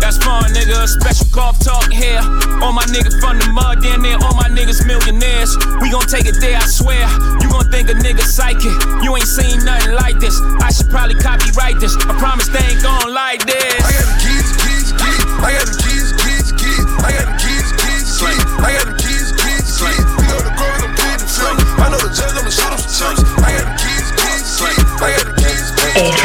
That's 0.00 0.18
fun, 0.22 0.50
nigga. 0.54 0.86
Special 0.88 1.26
golf 1.34 1.58
talk 1.60 1.90
here. 1.92 2.22
All 2.62 2.72
my 2.72 2.86
niggas 2.88 3.18
from 3.20 3.38
the 3.38 3.50
mud, 3.52 3.82
down 3.82 4.02
there. 4.02 4.18
All 4.22 4.34
my 4.34 4.48
niggas 4.48 4.86
millionaires. 4.86 5.56
We 5.82 5.90
gon' 5.90 6.06
take 6.06 6.26
it 6.26 6.38
there, 6.40 6.56
I 6.58 6.66
swear. 6.66 7.04
You 7.42 7.50
gon' 7.50 7.70
think 7.70 7.90
a 7.90 7.96
nigga 7.98 8.22
psychic. 8.22 8.72
You 9.02 9.14
ain't 9.16 9.28
seen 9.28 9.64
nothing 9.64 9.94
like 9.94 10.18
this. 10.18 10.38
I 10.62 10.70
should 10.70 10.90
probably 10.90 11.16
copyright 11.18 11.78
this. 11.80 11.94
I 11.96 12.14
promise 12.18 12.48
they 12.48 12.62
ain't 12.62 12.82
gon' 12.82 13.12
like 13.12 13.44
this. 13.44 13.78
I 13.84 13.92
got 13.92 14.06
the 14.06 14.16
keys, 14.22 14.50
keys, 14.62 14.88
keys. 14.94 15.24
I 15.42 15.50
got 15.54 15.66
the 15.66 15.76
keys, 15.82 16.08
keys, 16.22 16.48
keys. 16.56 16.86
I 17.04 17.10
got 17.12 17.26
the 17.28 17.36
keys, 17.38 17.68
keys, 17.78 18.08
keys. 18.18 18.44
I 18.62 18.70
got 18.74 18.86
the 18.88 18.96
keys, 18.96 19.28
keys, 19.38 19.66
keys. 19.78 20.04
We 20.18 20.24
go 20.30 20.38
to 20.42 20.52
court 20.54 20.80
and 20.82 20.94
plead 20.98 21.18
the 21.20 21.28
film. 21.28 21.56
I 21.78 21.86
know 21.90 22.00
the 22.00 22.10
judge, 22.10 22.34
I'ma 22.34 22.50
shoot 22.50 22.72
him 22.72 22.80
some 22.80 23.14
chumps. 23.14 23.22
I 23.42 23.50
got 23.54 23.66
the 23.66 23.76
keys, 23.82 24.08
keys, 24.18 24.46
keys. 24.58 24.84
I 24.98 25.08
got 25.14 25.26
the 25.26 25.34
keys, 25.38 25.66
keys. 25.78 25.98
RJ. 25.98 26.24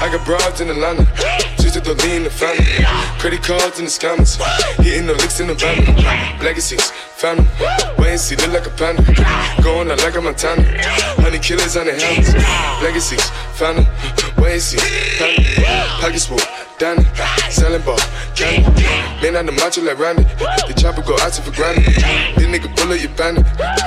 I 0.00 0.08
got 0.12 0.24
broads 0.24 0.60
in 0.60 0.70
Atlanta. 0.70 1.59
Just 1.70 1.84
to 1.84 1.94
the 1.94 2.02
lean 2.02 2.24
the 2.24 2.30
family. 2.30 2.66
Credit 3.20 3.42
cards 3.44 3.78
in 3.78 3.84
the 3.84 3.90
scammers. 3.90 4.34
Hitting 4.82 5.06
the 5.06 5.14
licks 5.14 5.38
in 5.38 5.46
the 5.46 5.54
van. 5.54 5.78
Legacies, 6.42 6.90
family. 6.90 7.46
Wait 7.96 8.10
and 8.10 8.18
see, 8.18 8.34
look 8.34 8.50
like 8.50 8.66
a 8.66 8.70
panda. 8.70 9.06
Going 9.62 9.88
out 9.88 10.02
like 10.02 10.16
a 10.16 10.20
Montana. 10.20 10.62
Honey 11.22 11.38
killers 11.38 11.76
on 11.76 11.86
the 11.86 11.94
helmets. 11.94 12.34
Legacies, 12.82 13.22
family. 13.54 13.86
Wait 14.42 14.54
and 14.54 14.62
see, 14.62 14.82
family. 15.14 15.46
Pockets 16.02 16.26
full, 16.26 16.42
Danny. 16.78 17.04
Selling 17.50 17.82
ball, 17.82 18.00
candy. 18.40 18.80
Man 19.20 19.36
on 19.36 19.46
the 19.46 19.52
macho 19.52 19.82
like 19.82 19.98
Randy. 19.98 20.24
The 20.66 20.74
chopper 20.74 21.02
go 21.02 21.12
out 21.20 21.36
for 21.36 21.52
granted. 21.52 21.84
This 22.36 22.48
nigga 22.48 22.72
bullet, 22.76 23.02
you 23.02 23.10
bandit. 23.12 23.44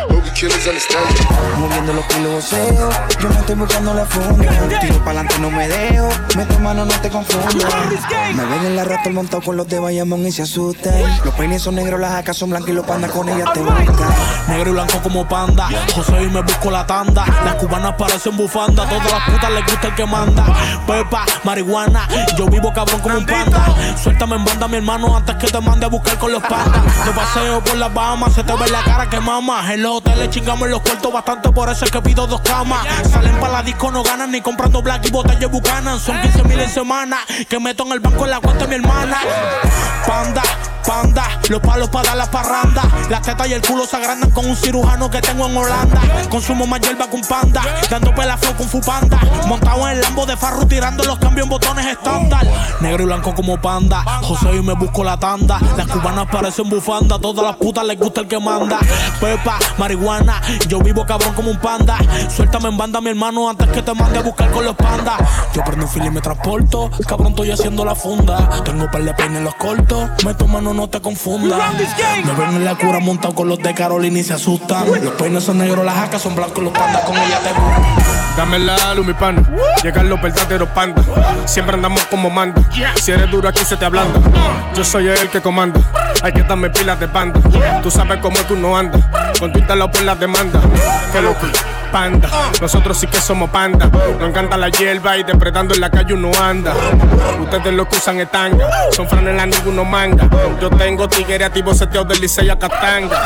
Hope 0.09 0.23
you 0.25 0.33
killers 0.37 0.67
understand 0.67 1.09
it. 1.09 1.25
Moviendo 1.57 1.93
los 1.93 2.05
kilos 2.05 2.51
yo 3.19 3.29
no 3.29 3.39
estoy 3.39 3.55
buscando 3.55 3.93
la 3.93 4.05
funda. 4.05 4.79
Tiro 4.79 5.03
pa'lante, 5.03 5.39
no 5.39 5.49
me 5.49 5.67
dejo. 5.67 6.09
Mete 6.37 6.57
mano, 6.59 6.85
no 6.85 6.93
te 7.01 7.09
confundas. 7.09 7.73
Me 8.35 8.45
ven 8.45 8.65
en 8.65 8.75
la 8.75 8.83
rata 8.83 9.09
montado 9.09 9.41
con 9.41 9.57
los 9.57 9.67
de 9.67 9.79
Bayamón 9.79 10.25
y 10.25 10.31
se 10.31 10.43
asustan. 10.43 10.93
Los 11.25 11.33
peines 11.33 11.63
son 11.63 11.75
negros, 11.75 11.99
las 11.99 12.11
jacas 12.11 12.37
son 12.37 12.51
blancas 12.51 12.69
y 12.69 12.73
los 12.73 12.85
pandas 12.85 13.11
con 13.11 13.27
ellas 13.29 13.51
te 13.53 13.61
buscan. 13.61 13.95
Negro 14.49 14.69
y 14.69 14.73
blanco 14.73 14.99
como 15.01 15.27
panda. 15.27 15.69
José 15.95 16.23
y 16.23 16.27
me 16.27 16.41
busco 16.41 16.69
la 16.69 16.85
tanda. 16.85 17.25
Las 17.43 17.55
cubanas 17.55 17.95
parecen 17.97 18.37
bufanda. 18.37 18.87
Todas 18.87 19.11
las 19.11 19.29
putas 19.29 19.51
les 19.51 19.65
gusta 19.65 19.87
el 19.87 19.95
que 19.95 20.05
manda. 20.05 20.45
Pepa, 20.85 21.25
marihuana. 21.43 22.07
Yo 22.37 22.45
vivo 22.47 22.71
cabrón 22.71 23.01
como 23.01 23.17
un 23.17 23.25
panda. 23.25 23.97
Suéltame 24.01 24.42
en 24.43 24.45
banda, 24.45 24.67
mi 24.67 24.77
hermano, 24.77 25.15
antes 25.15 25.35
que 25.35 25.47
te 25.47 25.59
mande 25.61 25.85
a 25.85 25.89
buscar 25.89 26.17
con 26.17 26.31
los 26.31 26.43
pandas. 26.43 27.05
De 27.05 27.11
paseo 27.11 27.63
por 27.63 27.77
las 27.77 27.93
Bahamas, 27.93 28.33
se 28.33 28.43
te 28.43 28.53
ve 28.53 28.69
la 28.69 28.83
cara 28.83 29.09
que 29.09 29.19
mama. 29.19 29.73
En 29.73 29.81
los 29.81 29.97
hoteles 29.97 30.29
chingamos 30.29 30.67
los 30.69 30.81
cuartos 30.81 31.13
bastante, 31.13 31.49
por 31.51 31.69
eso 31.69 31.85
es 31.85 31.91
que 31.91 32.01
pido 32.01 32.27
dos 32.27 32.41
camas. 32.41 32.85
Salen 33.09 33.39
para 33.39 33.53
la 33.53 33.63
disco, 33.63 33.91
no 33.91 34.03
ganan 34.03 34.31
ni 34.31 34.41
comprando 34.41 34.81
black 34.81 35.05
y 35.07 35.11
botellas 35.11 35.49
bucanan. 35.49 35.99
Son 35.99 36.19
15 36.19 36.43
mil 36.43 36.59
en 36.59 36.69
semana. 36.69 37.17
Que 37.47 37.59
meto 37.59 37.85
en 37.85 37.93
el 37.93 37.99
banco 37.99 38.25
en 38.25 38.31
la 38.31 38.39
cuenta 38.39 38.65
de 38.65 38.67
mi 38.67 38.83
hermana. 38.83 39.17
Panda. 40.05 40.43
Panda, 40.85 41.39
los 41.49 41.61
palos 41.61 41.89
para 41.89 42.09
dar 42.09 42.17
la 42.17 42.29
parranda. 42.29 42.83
Las 43.09 43.21
tetas 43.21 43.47
y 43.47 43.53
el 43.53 43.61
culo 43.61 43.85
se 43.85 43.95
agrandan 43.95 44.31
con 44.31 44.45
un 44.45 44.55
cirujano 44.55 45.09
que 45.09 45.21
tengo 45.21 45.47
en 45.47 45.55
Holanda. 45.55 46.01
Consumo 46.29 46.67
más 46.67 46.81
hierba 46.81 47.07
un 47.09 47.21
panda, 47.21 47.61
dando 47.89 48.13
pelaflow 48.13 48.53
con 48.55 48.67
fupanda. 48.67 49.19
Montado 49.47 49.87
en 49.87 49.97
el 49.97 50.01
lambo 50.01 50.25
de 50.25 50.35
farro, 50.35 50.67
tirando 50.67 51.03
los 51.05 51.17
cambios 51.19 51.45
en 51.45 51.49
botones 51.49 51.85
estándar. 51.85 52.45
Negro 52.81 53.03
y 53.03 53.05
blanco 53.05 53.33
como 53.33 53.59
panda, 53.61 54.03
José 54.23 54.55
y 54.55 54.61
me 54.61 54.73
busco 54.73 55.03
la 55.03 55.17
tanda. 55.17 55.59
Las 55.77 55.87
cubanas 55.87 56.27
parecen 56.31 56.69
bufanda, 56.69 57.19
todas 57.19 57.45
las 57.45 57.57
putas 57.57 57.85
les 57.85 57.99
gusta 57.99 58.21
el 58.21 58.27
que 58.27 58.39
manda. 58.39 58.79
Pepa, 59.19 59.59
marihuana, 59.77 60.41
yo 60.67 60.79
vivo 60.79 61.05
cabrón 61.05 61.33
como 61.33 61.51
un 61.51 61.59
panda. 61.59 61.97
Suéltame 62.33 62.69
en 62.69 62.77
banda, 62.77 63.01
mi 63.01 63.09
hermano, 63.09 63.49
antes 63.49 63.67
que 63.69 63.81
te 63.81 63.93
mande 63.93 64.19
a 64.19 64.21
buscar 64.21 64.49
con 64.51 64.63
los 64.65 64.75
pandas. 64.75 65.15
Yo 65.53 65.61
prendo 65.63 65.85
un 65.85 65.91
fil 65.91 66.05
y 66.05 66.09
me 66.09 66.21
transporto, 66.21 66.89
cabrón, 67.07 67.29
estoy 67.29 67.51
haciendo 67.51 67.83
la 67.83 67.95
funda. 67.95 68.61
Tengo 68.63 68.89
par 68.89 69.03
de 69.03 69.13
peines 69.13 69.37
en 69.37 69.43
los 69.43 69.55
cortos, 69.55 70.09
me 70.25 70.33
mano, 70.47 70.73
no 70.73 70.87
te 70.87 71.01
confundas. 71.01 71.59
Me 72.25 72.33
ven 72.33 72.55
en 72.55 72.65
la 72.65 72.75
cura 72.75 72.99
montado 72.99 73.35
con 73.35 73.47
los 73.49 73.59
de 73.59 73.73
Carolina 73.73 74.19
y 74.19 74.23
se 74.23 74.33
asustan. 74.33 74.85
Los 75.03 75.13
peines 75.15 75.43
son 75.43 75.57
negros, 75.57 75.83
las 75.83 75.95
jacas 75.95 76.21
son 76.21 76.35
blancos, 76.35 76.63
los 76.63 76.73
pandas 76.73 77.03
con 77.03 77.17
ella 77.17 77.39
te 77.39 77.49
Dame 78.37 78.57
la 78.57 78.95
luz, 78.95 79.05
mi 79.05 79.13
pana. 79.13 79.43
Llegan 79.83 80.09
los 80.09 80.21
verdaderos 80.21 80.69
pandas. 80.69 81.05
Siempre 81.45 81.75
andamos 81.75 82.03
como 82.05 82.29
manda. 82.29 82.61
Si 82.95 83.11
eres 83.11 83.29
duro, 83.29 83.49
aquí 83.49 83.63
se 83.63 83.77
te 83.77 83.85
ablanda. 83.85 84.12
Yo 84.75 84.83
soy 84.83 85.07
el 85.07 85.29
que 85.29 85.41
comanda. 85.41 85.79
Hay 86.21 86.31
que 86.33 86.43
darme 86.43 86.69
pilas 86.69 86.99
de 86.99 87.07
banda. 87.07 87.39
Tú 87.81 87.91
sabes 87.91 88.19
cómo 88.19 88.37
es 88.37 88.43
que 88.43 88.53
uno 88.53 88.77
anda. 88.77 88.99
Con 89.39 89.51
tu 89.51 89.59
por 89.59 90.01
las 90.03 90.19
demandas. 90.19 90.63
Que 91.11 91.21
loco. 91.21 91.45
Panda, 91.91 92.27
nosotros 92.59 92.97
sí 92.97 93.05
que 93.05 93.21
somos 93.21 93.51
panda. 93.51 93.87
Nos 94.19 94.29
encanta 94.29 94.57
la 94.57 94.69
hierba 94.69 95.15
y 95.15 95.23
depredando 95.23 95.75
en 95.75 95.81
la 95.81 95.91
calle 95.91 96.15
uno 96.15 96.31
anda. 96.41 96.73
Ustedes 97.39 97.71
lo 97.71 97.87
que 97.87 97.97
usan 97.97 98.19
es 98.19 98.31
tanga, 98.31 98.67
son 98.91 99.07
franelas 99.07 99.47
ninguno 99.47 99.85
manga. 99.85 100.27
Yo 100.59 100.71
tengo 100.71 101.07
tigre 101.07 101.45
activo 101.45 101.71
seteo 101.75 102.03
del 102.03 102.19
liceo 102.19 102.51
a 102.51 102.57
Catanga. 102.57 103.21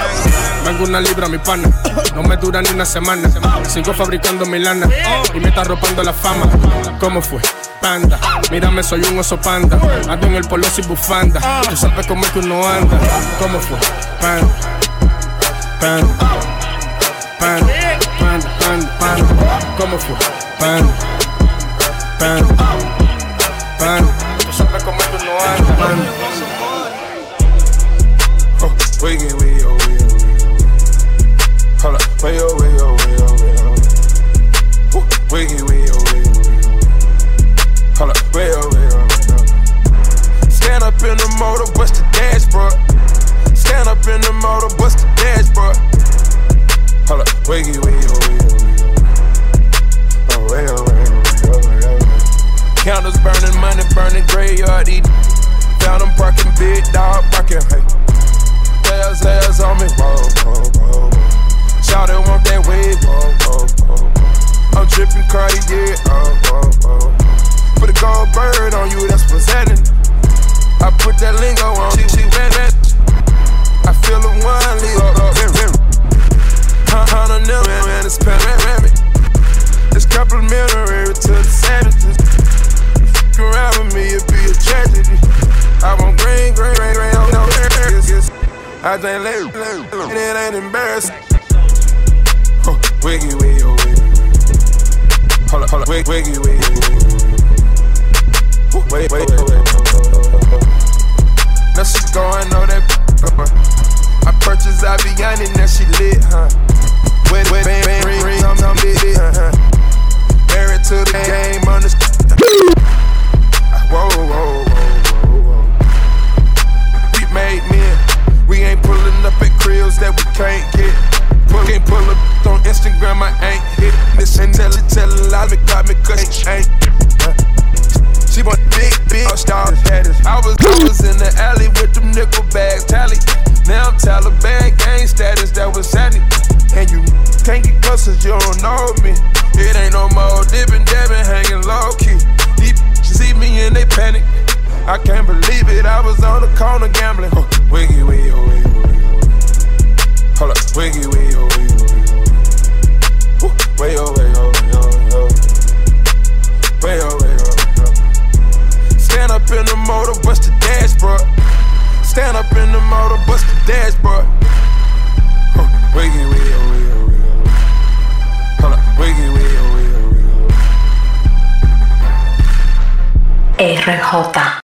Vengo 0.66 0.84
una 0.84 1.00
libra, 1.00 1.30
mi 1.30 1.38
pana, 1.38 1.70
no 2.14 2.24
me 2.24 2.36
dura 2.36 2.62
ni 2.62 2.70
una 2.72 2.86
semana. 2.86 3.30
Sigo 3.70 3.94
fabricando 3.94 4.46
mi 4.46 4.60
lana 4.60 4.90
y 5.34 5.40
me 5.40 5.48
está 5.48 5.62
arropando 5.62 6.04
la 6.04 6.12
fama. 6.12 6.46
¿Cómo 7.00 7.22
fue? 7.22 7.40
Mírame, 8.52 8.84
soy 8.84 9.02
un 9.04 9.20
oso 9.20 9.40
panda. 9.40 9.80
Ando 10.10 10.28
en 10.28 10.36
el 10.36 10.44
polo 10.46 10.66
sin 10.70 10.88
bufanda. 10.88 11.40
Tú 11.70 11.78
sabes 11.78 12.06
cómo 12.06 12.26
es 12.26 12.32
que 12.32 12.40
uno 12.40 12.68
anda. 12.68 13.00
¿Cómo 13.40 13.60
fue? 13.60 13.78
Panda, 14.20 14.48
panda, 15.80 16.08
panda, 17.40 17.74
panda, 18.20 18.58
panda, 18.60 18.98
panda. 19.00 19.76
¿Cómo 19.78 19.98
fue? 19.98 20.16
Panda, 20.60 20.94